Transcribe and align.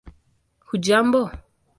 hujambo 0.65 1.21